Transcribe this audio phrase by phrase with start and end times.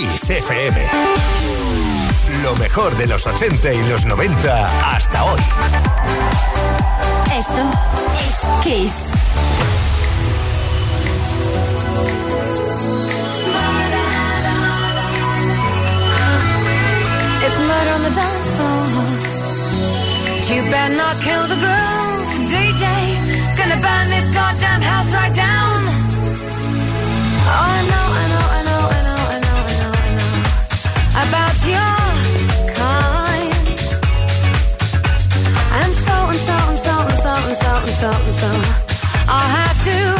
[0.00, 0.80] Kiss FM.
[2.42, 5.40] Lo mejor de los 80 y los 90 hasta hoy.
[7.36, 7.70] Esto
[8.26, 9.12] es Kiss.
[17.44, 18.86] It's murder on the dance floor.
[20.48, 22.86] You better not kill the groove, DJ.
[23.58, 25.84] Gonna burn this goddamn house right down.
[27.52, 28.09] Oh, I
[36.40, 38.50] so and so and so and so and so and so.
[39.28, 40.19] I'll have to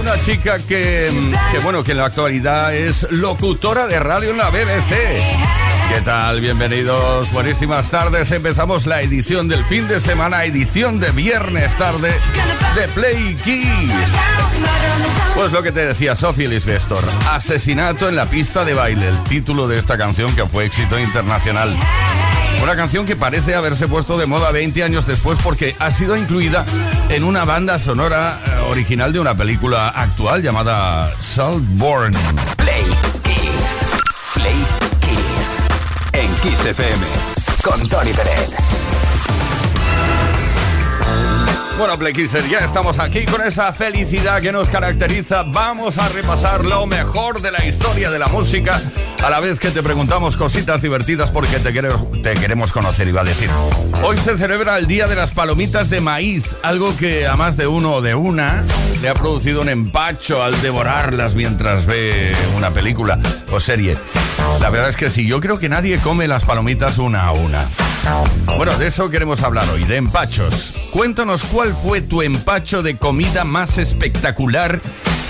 [0.00, 1.08] Una chica que,
[1.52, 5.22] que, bueno, que en la actualidad es locutora de radio en la BBC.
[5.94, 6.40] ¿Qué tal?
[6.40, 8.32] Bienvenidos, buenísimas tardes.
[8.32, 12.12] Empezamos la edición del fin de semana, edición de viernes tarde
[12.74, 14.10] de Play Kiss.
[15.36, 19.68] Pues lo que te decía Sofía Lisbestor, Asesinato en la pista de baile, el título
[19.68, 21.74] de esta canción que fue éxito internacional.
[22.62, 26.64] Una canción que parece haberse puesto de moda 20 años después porque ha sido incluida
[27.08, 32.12] en una banda sonora eh, original de una película actual llamada Saltborn.
[32.56, 32.84] Play
[33.22, 33.80] Kiss.
[34.34, 34.66] Play
[35.00, 35.58] Kiss.
[36.12, 37.06] En Kiss FM.
[37.62, 38.79] Con Tony Pérez.
[41.80, 45.44] Bueno, Play Kisser, ya estamos aquí con esa felicidad que nos caracteriza.
[45.44, 48.78] Vamos a repasar lo mejor de la historia de la música,
[49.24, 53.22] a la vez que te preguntamos cositas divertidas porque te queremos, te queremos conocer, iba
[53.22, 53.48] a decir.
[54.04, 57.66] Hoy se celebra el Día de las Palomitas de Maíz, algo que a más de
[57.66, 58.62] uno o de una
[59.00, 63.18] le ha producido un empacho al devorarlas mientras ve una película
[63.50, 63.96] o serie.
[64.58, 67.68] La verdad es que sí, yo creo que nadie come las palomitas una a una.
[68.56, 70.88] Bueno, de eso queremos hablar hoy, de empachos.
[70.90, 74.80] Cuéntanos cuál fue tu empacho de comida más espectacular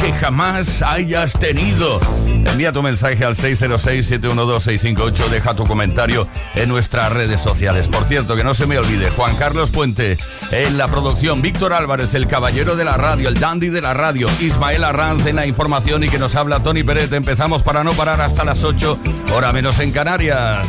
[0.00, 2.00] que jamás hayas tenido.
[2.26, 7.88] Envía tu mensaje al 606-712-658, deja tu comentario en nuestras redes sociales.
[7.88, 10.16] Por cierto, que no se me olvide, Juan Carlos Puente
[10.50, 14.28] en la producción, Víctor Álvarez, el caballero de la radio, el dandy de la radio,
[14.40, 17.12] Ismael Arranz en la información y que nos habla Tony Pérez.
[17.12, 18.98] Empezamos para no parar hasta las 8,
[19.34, 20.66] hora menos en Canarias.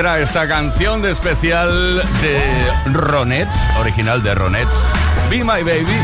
[0.00, 4.74] tendrá esta canción de especial de Ronettes, original de Ronettes,
[5.28, 5.94] Be My Baby,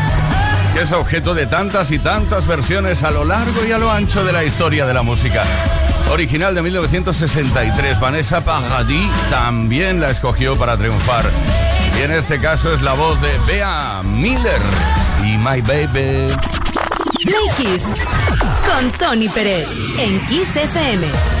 [0.75, 4.23] que es objeto de tantas y tantas versiones a lo largo y a lo ancho
[4.23, 5.43] de la historia de la música.
[6.11, 11.25] Original de 1963, Vanessa Paradis también la escogió para triunfar.
[11.97, 14.61] Y en este caso es la voz de Bea Miller
[15.23, 16.31] y My Baby.
[18.71, 19.67] Con Tony Pérez
[19.97, 21.36] en Kiss FM.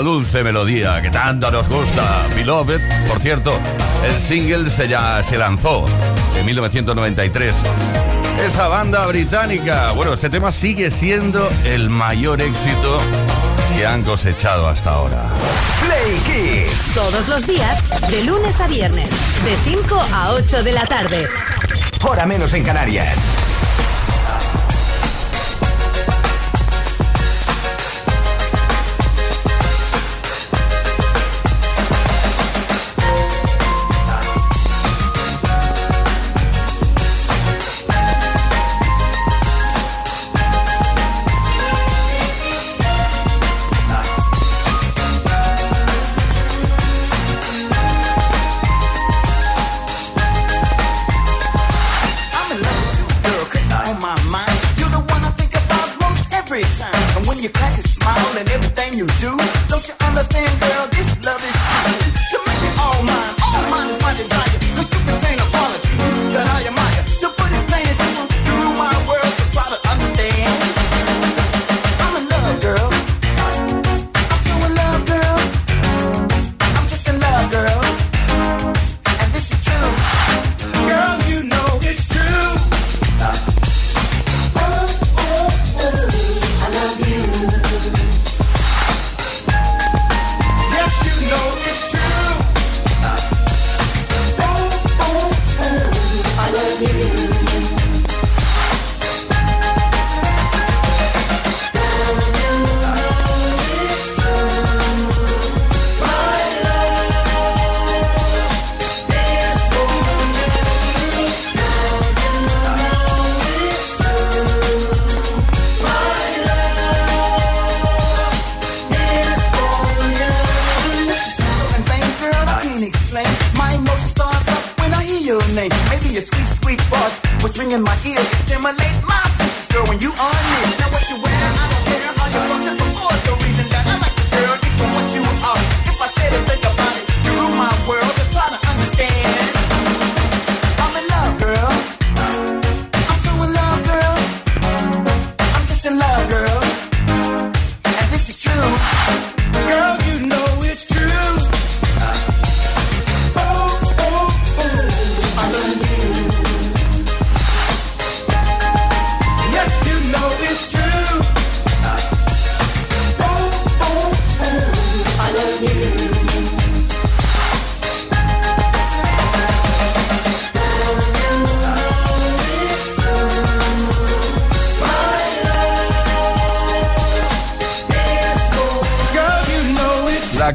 [0.00, 2.26] dulce melodía que tanto nos gusta.
[2.34, 3.52] Beloved, por cierto,
[4.04, 5.84] el single se, ya, se lanzó
[6.36, 7.54] en 1993.
[8.46, 12.96] Esa banda británica, bueno, este tema sigue siendo el mayor éxito
[13.76, 15.24] que han cosechado hasta ahora.
[15.84, 16.94] Play Kids.
[16.94, 19.10] Todos los días, de lunes a viernes,
[19.44, 21.28] de 5 a 8 de la tarde.
[22.02, 23.49] Hora menos en Canarias.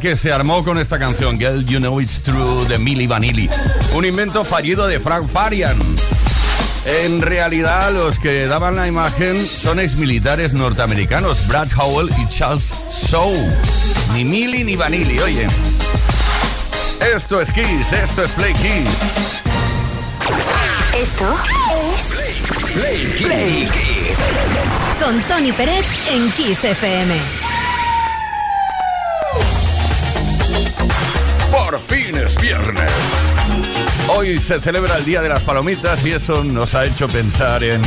[0.05, 3.49] Que se armó con esta canción, Girl, You Know It's True, de Milli Vanilli.
[3.95, 5.75] Un invento fallido de Frank Farian.
[6.85, 13.33] En realidad, los que daban la imagen son exmilitares norteamericanos, Brad Howell y Charles Shaw.
[14.13, 15.47] Ni Milli ni Vanilli, oye.
[17.15, 19.41] Esto es Kiss, esto es Play Kiss.
[20.95, 21.25] Esto
[22.75, 23.27] Play Kiss.
[23.27, 24.19] Play Kiss.
[25.03, 27.44] con Tony Peret en Kiss FM.
[34.07, 37.81] Hoy se celebra el Día de las Palomitas y eso nos ha hecho pensar en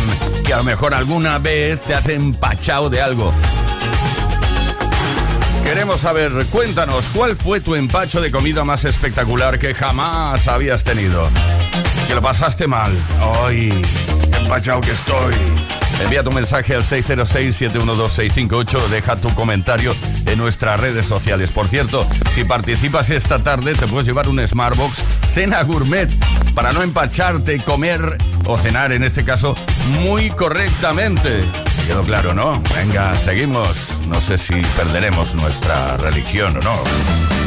[0.44, 3.32] que a lo mejor alguna vez te has empachado de algo.
[5.64, 11.28] Queremos saber, cuéntanos, ¿cuál fue tu empacho de comida más espectacular que jamás habías tenido?
[12.06, 12.92] Que lo pasaste mal.
[13.44, 13.82] ¡Ay!
[14.38, 15.57] empachado que estoy!
[16.02, 18.88] Envía tu mensaje al 606-712-658.
[18.88, 19.94] Deja tu comentario
[20.26, 21.50] en nuestras redes sociales.
[21.50, 24.98] Por cierto, si participas esta tarde, te puedes llevar un Smartbox
[25.34, 26.08] Cena Gourmet
[26.54, 28.16] para no empacharte comer
[28.46, 29.54] o cenar, en este caso,
[30.00, 31.44] muy correctamente.
[31.86, 32.60] Quedó claro, ¿no?
[32.74, 33.68] Venga, seguimos.
[34.08, 37.37] No sé si perderemos nuestra religión o no.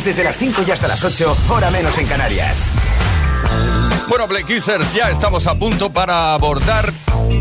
[0.00, 2.70] Desde las 5 y hasta las 8, hora menos en Canarias.
[4.08, 6.90] Bueno, Black Kissers, ya estamos a punto para abordar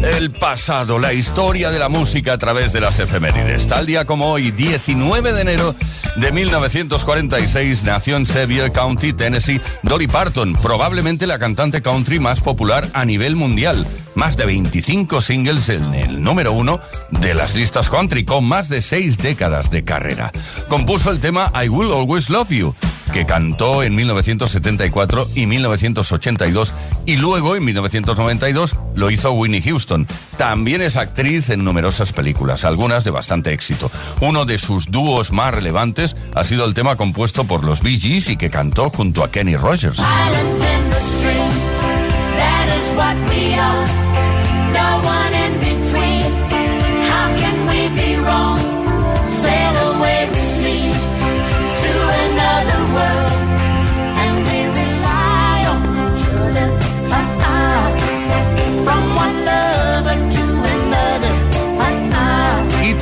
[0.03, 3.67] el pasado, la historia de la música a través de las efemérides.
[3.67, 5.75] Tal día como hoy, 19 de enero
[6.15, 12.87] de 1946, nació en Sevier County, Tennessee, Dolly Parton, probablemente la cantante country más popular
[12.93, 13.87] a nivel mundial.
[14.15, 16.79] Más de 25 singles en el número uno
[17.11, 20.31] de las listas country, con más de seis décadas de carrera.
[20.67, 22.75] Compuso el tema I Will Always Love You
[23.11, 26.73] que cantó en 1974 y 1982
[27.05, 30.07] y luego en 1992 lo hizo Winnie Houston.
[30.37, 33.91] También es actriz en numerosas películas, algunas de bastante éxito.
[34.21, 38.29] Uno de sus dúos más relevantes ha sido el tema compuesto por los Bee Gees
[38.29, 39.99] y que cantó junto a Kenny Rogers.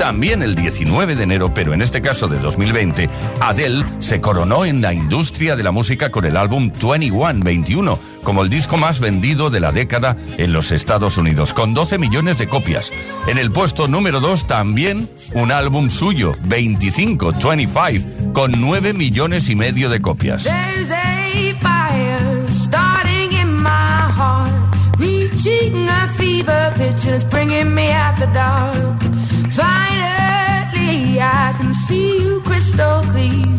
[0.10, 3.08] También el 19 de enero, pero en este caso de 2020,
[3.42, 8.42] Adele se coronó en la industria de la música con el álbum 21, 21, como
[8.42, 12.48] el disco más vendido de la década en los Estados Unidos, con 12 millones de
[12.48, 12.92] copias.
[13.28, 19.56] En el puesto número 2 también un álbum suyo, 25, 25, con 9 millones y
[19.56, 20.48] medio de copias.
[31.90, 33.59] see you crystal clear.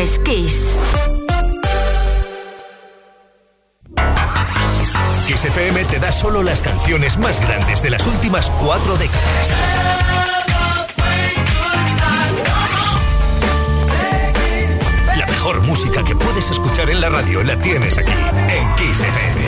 [0.00, 0.78] Es Kiss.
[5.26, 9.52] Kiss FM te da solo las canciones más grandes de las últimas cuatro décadas.
[15.16, 18.12] La mejor música que puedes escuchar en la radio la tienes aquí,
[18.48, 19.40] en Kiss FM.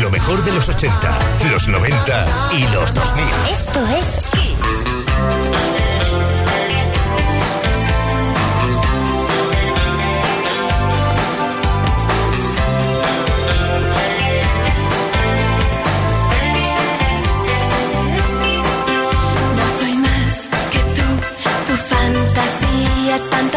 [0.00, 1.18] Lo mejor de los 80,
[1.52, 3.24] los 90 y los 2000.
[3.52, 5.83] Esto es Kiss.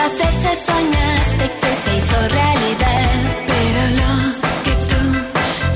[0.07, 3.09] Tantas veces soñaste que se hizo realidad.
[3.45, 4.13] Pero lo
[4.63, 5.01] que tú,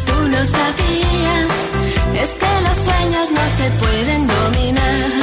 [0.06, 1.52] tú no sabías
[2.16, 5.21] es que los sueños no se pueden dominar.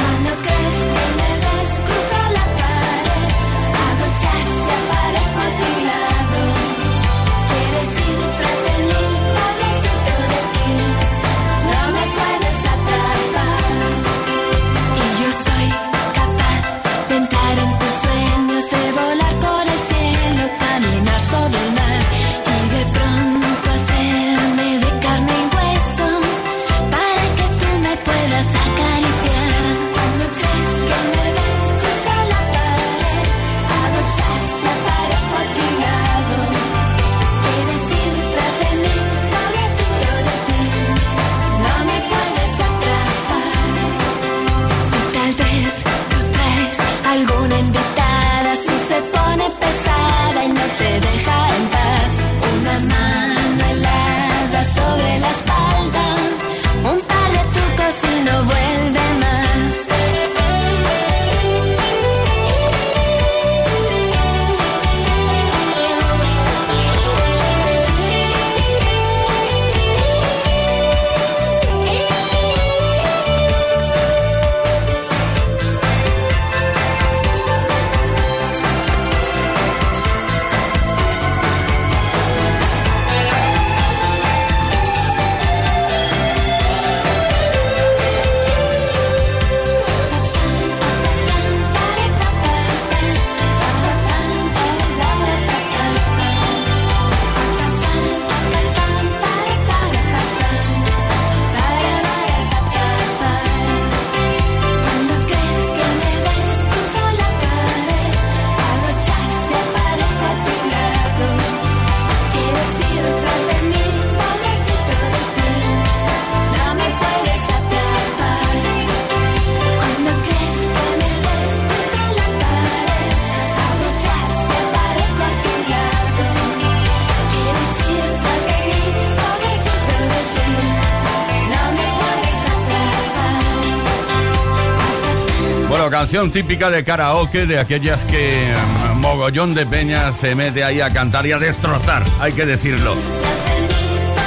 [136.09, 138.51] Canción típica de karaoke, de aquellas que
[138.95, 142.95] mm, mogollón de peña se mete ahí a cantar y a destrozar, hay que decirlo.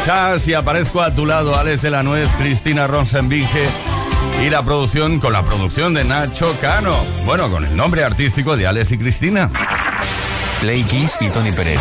[0.07, 3.66] Chas y aparezco a tu lado, Alex de la Nuez, Cristina Ronsenbinge
[4.47, 7.05] y la producción con la producción de Nacho Cano.
[7.25, 9.51] Bueno, con el nombre artístico de Alex y Cristina.
[10.61, 11.81] Play Kiss y Tony Pérez.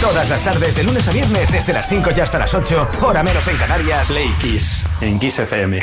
[0.00, 3.22] Todas las tardes, de lunes a viernes, desde las 5 y hasta las 8, hora
[3.22, 4.08] menos en Canarias.
[4.08, 5.82] Play Kiss en Kiss FM.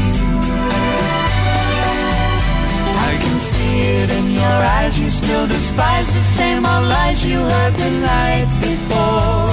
[3.81, 8.49] It in your eyes, you still despise the same old lies you heard the night
[8.67, 9.49] before.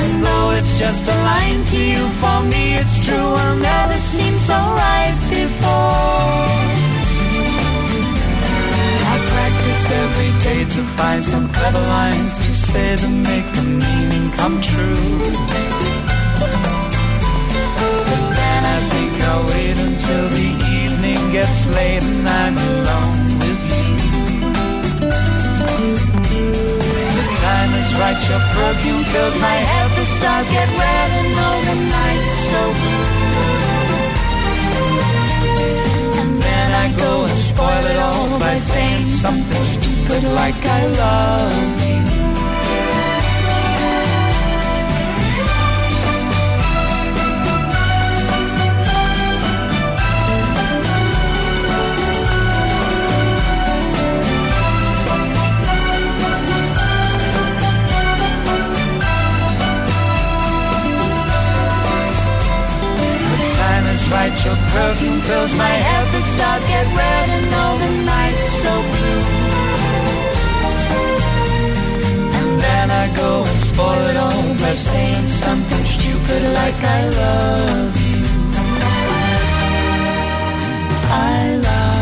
[0.00, 4.34] And though it's just a line to you, for me it's true, will never seem
[4.48, 6.46] so right before.
[9.12, 14.26] I practice every day to find some clever lines to say to make the meaning
[14.38, 15.97] come true.
[21.80, 23.86] I'm alone with you.
[27.16, 29.88] The time is bright, your perfume fills my head.
[29.96, 33.06] The stars get red and all the nights so blue.
[36.20, 41.87] And then I go and spoil it all by saying something stupid like I love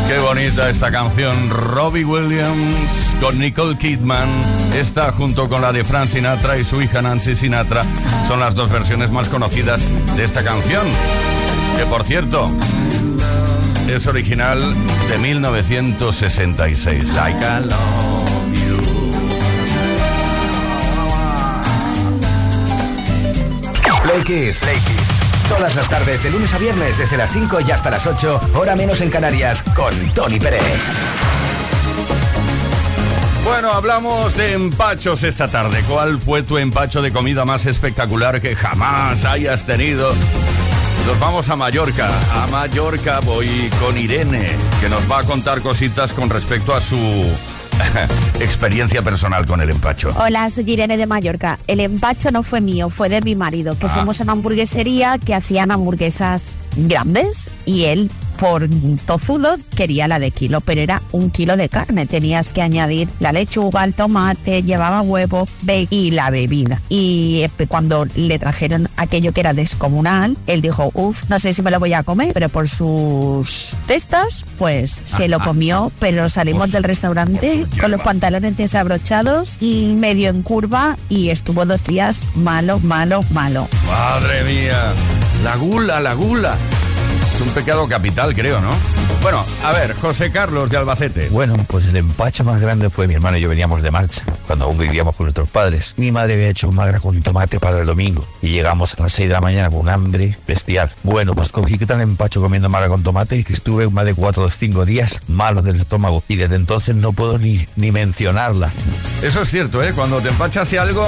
[0.08, 4.28] Qué bonita esta canción, Robbie Williams con Nicole Kidman.
[4.74, 7.82] Esta junto con la de Frank Sinatra y su hija Nancy Sinatra
[8.28, 9.82] son las dos versiones más conocidas
[10.16, 10.86] de esta canción.
[11.76, 12.50] Que por cierto,
[13.88, 14.58] es original
[15.08, 17.08] de 1966.
[17.14, 18.76] Like I love you.
[24.02, 24.60] Play Kiss.
[24.60, 25.16] Play Kiss.
[25.48, 28.74] Todas las tardes, de lunes a viernes, desde las 5 y hasta las 8, hora
[28.74, 30.62] menos en Canarias, con Tony Pérez.
[33.44, 35.80] Bueno, hablamos de empachos esta tarde.
[35.88, 40.10] ¿Cuál fue tu empacho de comida más espectacular que jamás hayas tenido?
[41.04, 42.08] Nos vamos a Mallorca.
[42.32, 43.48] A Mallorca voy
[43.80, 44.46] con Irene,
[44.80, 46.96] que nos va a contar cositas con respecto a su
[48.40, 50.08] experiencia personal con el empacho.
[50.18, 51.58] Hola, soy Irene de Mallorca.
[51.68, 53.90] El empacho no fue mío, fue de mi marido, que Ah.
[53.94, 58.68] fuimos a una hamburguesería que hacían hamburguesas grandes y él, por
[59.04, 62.06] tozudo, quería la de kilo, pero era un kilo de carne.
[62.06, 65.48] Tenías que añadir la lechuga, el tomate, llevaba huevo
[65.90, 66.80] y la bebida.
[66.88, 71.62] Y eh, cuando le trajeron aquello que era descomunal, él dijo, uff, no sé si
[71.62, 76.72] me lo voy a comer, pero por sus testas, pues se lo comió, pero salimos
[76.72, 82.78] del restaurante con los pantalones desabrochados y medio en curva y estuvo dos días malo,
[82.80, 83.68] malo, malo.
[83.86, 84.92] Madre mía.
[85.42, 86.56] La gula, la gula.
[87.36, 88.70] Es un pecado capital, creo, ¿no?
[89.26, 91.30] Bueno, a ver, José Carlos de Albacete.
[91.30, 94.66] Bueno, pues el empacho más grande fue mi hermano y yo veníamos de marcha, cuando
[94.66, 95.94] aún vivíamos con nuestros padres.
[95.96, 99.26] Mi madre había hecho magra con tomate para el domingo y llegamos a las 6
[99.26, 100.92] de la mañana con un hambre bestial.
[101.02, 104.44] Bueno, pues cogí tan empacho comiendo magra con tomate y que estuve más de 4
[104.44, 108.70] o 5 días malos del estómago y desde entonces no puedo ni, ni mencionarla.
[109.24, 109.92] Eso es cierto, ¿eh?
[109.92, 111.04] Cuando te empachas de algo,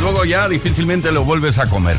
[0.00, 1.96] luego ya difícilmente lo vuelves a comer.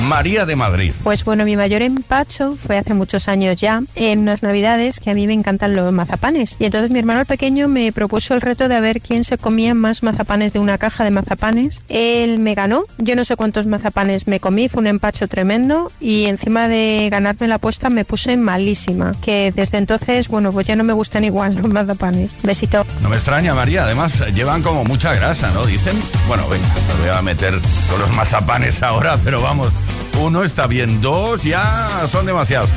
[0.00, 0.92] María de Madrid.
[1.02, 5.14] Pues bueno, mi mayor empacho fue hace muchos años ya, en unas navidades que a
[5.14, 6.56] mí me encantan los mazapanes.
[6.58, 9.74] Y entonces mi hermano el pequeño me propuso el reto de ver quién se comía
[9.74, 11.82] más mazapanes de una caja de mazapanes.
[11.88, 16.26] Él me ganó, yo no sé cuántos mazapanes me comí, fue un empacho tremendo y
[16.26, 19.14] encima de ganarme la apuesta me puse malísima.
[19.22, 22.38] Que desde entonces, bueno, pues ya no me gustan igual los mazapanes.
[22.42, 22.84] Besito.
[23.02, 23.84] No me extraña, María.
[23.84, 25.64] Además, llevan como mucha grasa, ¿no?
[25.64, 25.98] Dicen.
[26.28, 26.66] Bueno, venga,
[26.98, 27.54] me voy a meter
[27.88, 29.72] con los mazapanes ahora, pero vamos.
[30.20, 32.68] Uno está bien, dos ya son demasiados.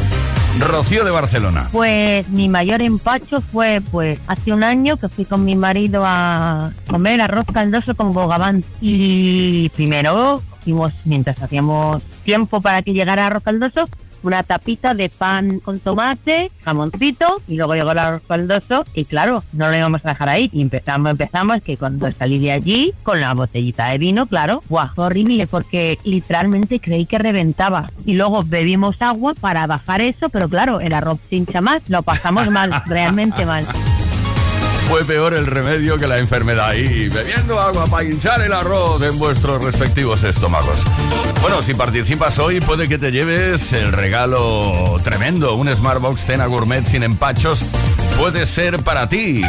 [0.59, 1.67] Rocío de Barcelona.
[1.71, 6.71] Pues mi mayor empacho fue pues hace un año que fui con mi marido a
[6.87, 13.43] comer arroz caldoso con bogaván y primero hicimos mientras hacíamos tiempo para que llegara arroz
[13.43, 13.89] caldoso
[14.23, 19.43] una tapita de pan con tomate, jamoncito y luego llegó el arroz caldoso y claro,
[19.53, 23.21] no lo íbamos a dejar ahí y empezamos, empezamos que cuando salí de allí con
[23.21, 29.01] la botellita de vino, claro, guau, horrible porque literalmente creí que reventaba y luego bebimos
[29.01, 33.65] agua para bajar eso, pero claro, el arroz sin chamás, lo pasamos mal, realmente mal.
[34.89, 36.73] Fue peor el remedio que la enfermedad.
[36.73, 40.77] Y bebiendo agua para hinchar el arroz en vuestros respectivos estómagos.
[41.41, 45.55] Bueno, si participas hoy, puede que te lleves el regalo tremendo.
[45.55, 47.63] Un Smartbox Cena Gourmet sin empachos.
[48.17, 49.41] Puede ser para ti.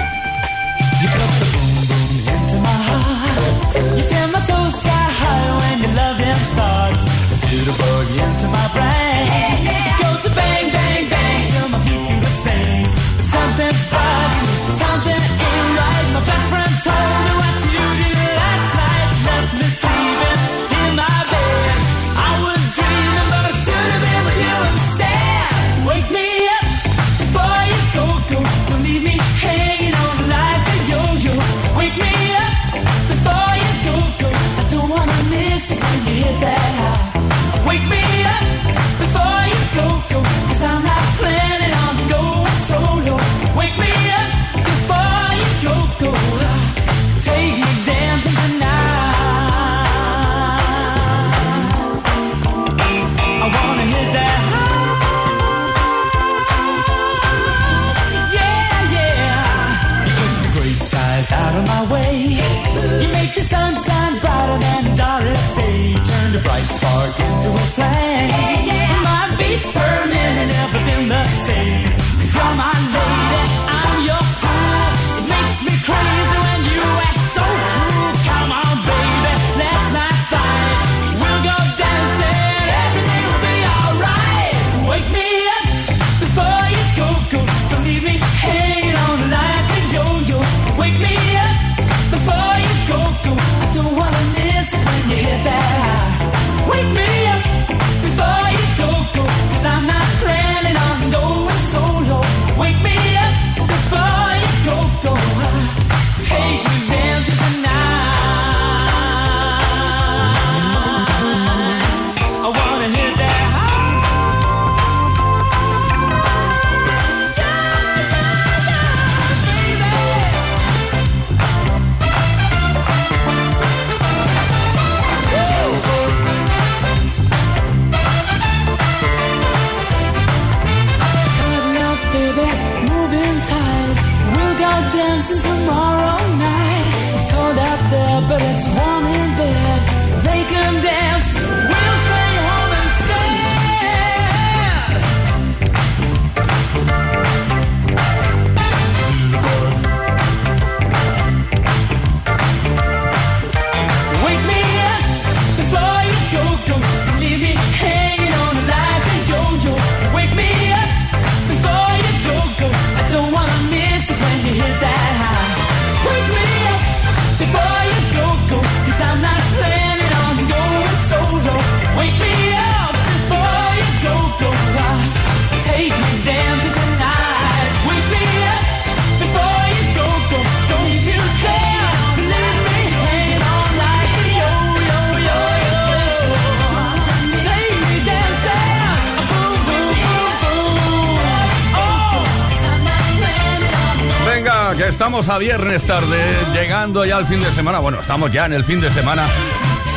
[195.25, 196.19] Estamos a viernes tarde,
[196.53, 197.79] llegando ya al fin de semana.
[197.79, 199.27] Bueno, estamos ya en el fin de semana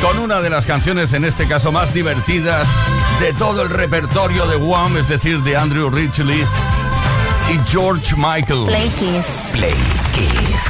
[0.00, 2.66] con una de las canciones, en este caso, más divertidas
[3.20, 8.64] de todo el repertorio de Wham, es decir, de Andrew Ridgely y George Michael.
[8.68, 9.26] Play Kiss.
[9.52, 9.74] Play
[10.14, 10.64] Kiss.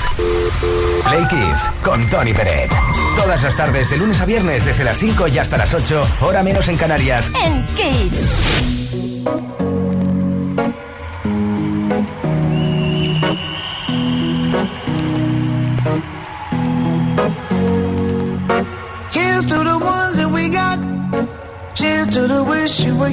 [1.05, 2.73] Play Kiss con Tony Peret.
[3.17, 6.43] Todas las tardes, de lunes a viernes, desde las 5 y hasta las 8, hora
[6.43, 7.31] menos en Canarias.
[7.45, 8.88] En Kiss.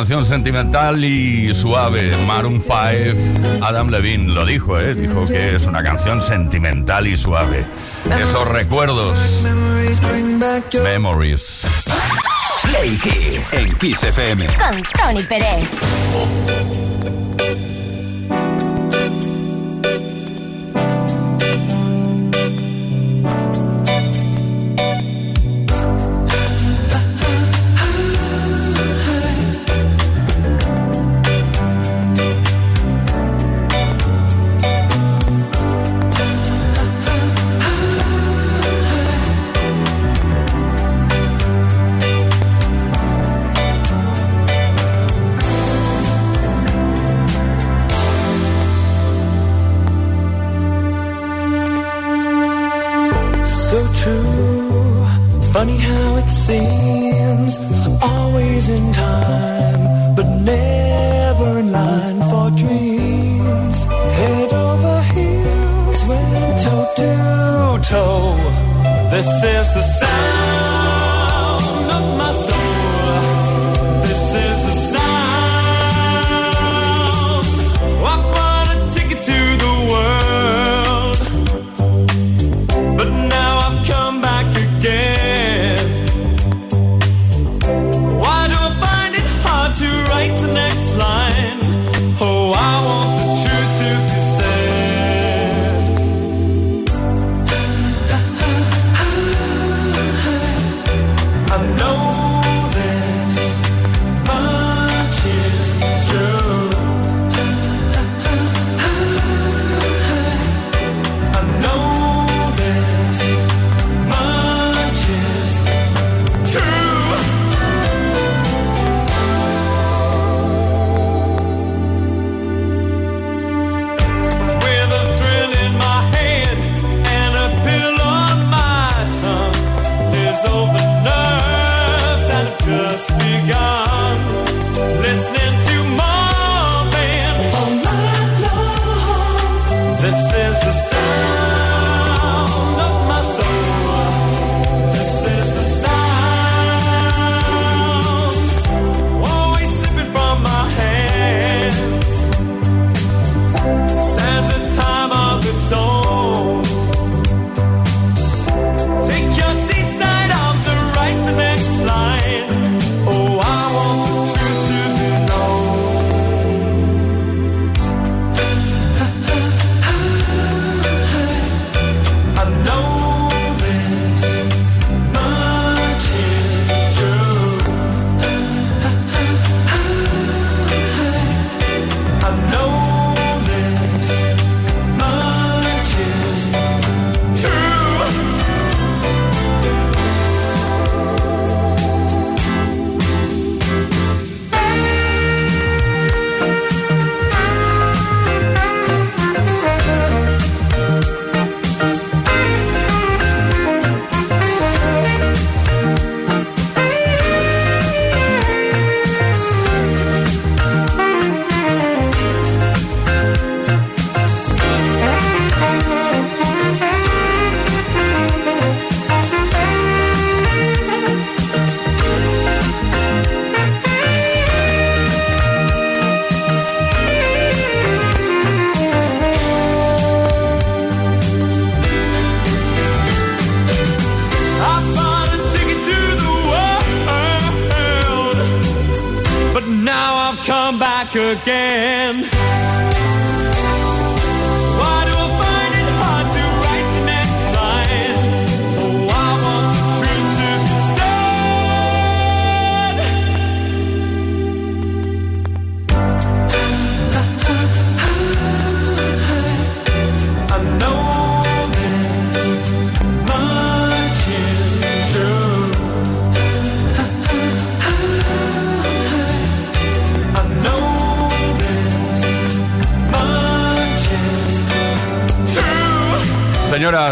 [0.00, 2.16] canción sentimental y suave.
[2.26, 4.94] Maroon 5, Adam Levine lo dijo, ¿eh?
[4.94, 7.66] Dijo que es una canción sentimental y suave.
[8.18, 9.42] Esos recuerdos.
[10.82, 11.66] Memories.
[12.62, 14.46] Play Kiss en Kiss FM.
[14.46, 15.68] Con Tony Pérez.
[58.60, 59.69] freezing time.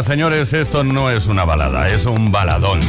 [0.03, 2.80] señores, esto no es una balada, es un baladón.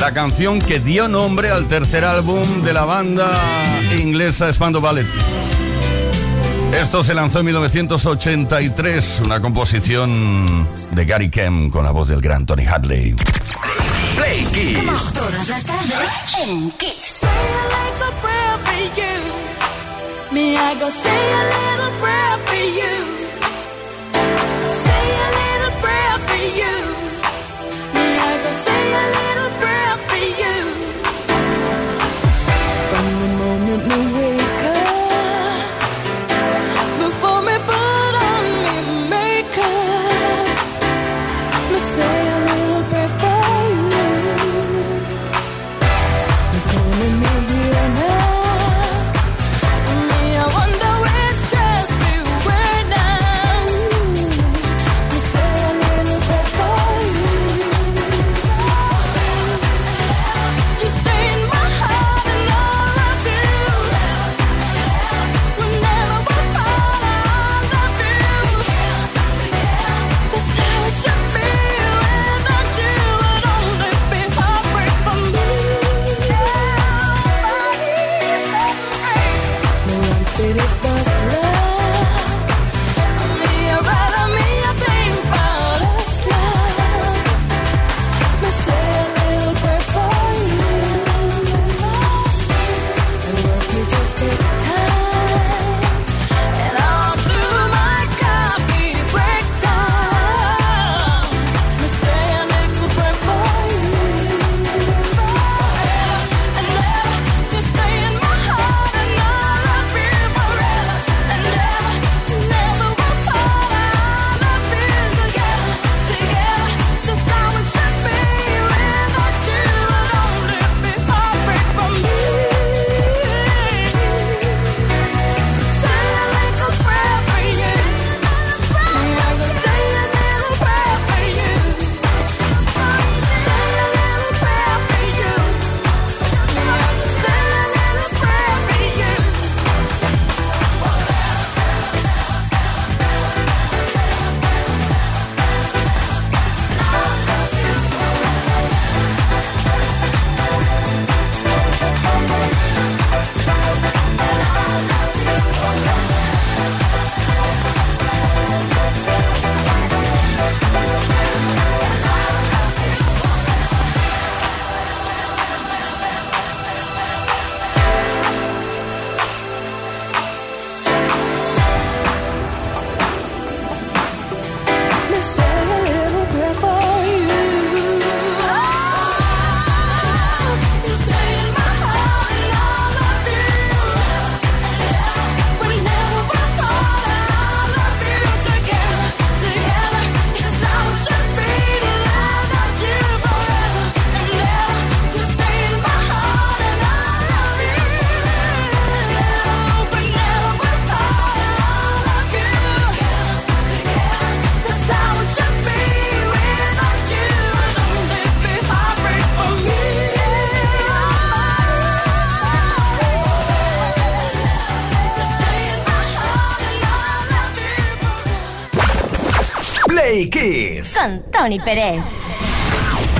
[0.00, 3.64] La canción que dio nombre al tercer álbum de la banda
[3.96, 5.06] inglesa Spandau Ballet.
[6.72, 12.44] Esto se lanzó en 1983, una composición de Gary Kemp con la voz del gran
[12.46, 13.14] Tony Hadley.
[26.44, 26.93] you.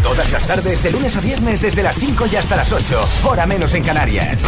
[0.02, 3.44] Todas las tardes, de lunes a viernes, desde las 5 y hasta las 8, hora
[3.44, 4.44] menos en Canarias.